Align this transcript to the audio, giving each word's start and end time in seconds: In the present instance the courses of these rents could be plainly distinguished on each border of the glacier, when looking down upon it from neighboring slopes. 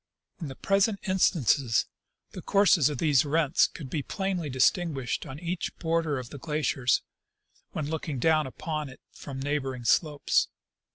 In 0.39 0.47
the 0.47 0.55
present 0.55 0.97
instance 1.07 1.85
the 2.31 2.41
courses 2.41 2.89
of 2.89 2.97
these 2.97 3.23
rents 3.23 3.67
could 3.67 3.87
be 3.87 4.01
plainly 4.01 4.49
distinguished 4.49 5.27
on 5.27 5.37
each 5.37 5.75
border 5.77 6.17
of 6.17 6.31
the 6.31 6.39
glacier, 6.39 6.87
when 7.73 7.87
looking 7.87 8.17
down 8.17 8.47
upon 8.47 8.89
it 8.89 8.99
from 9.11 9.39
neighboring 9.39 9.83
slopes. 9.83 10.47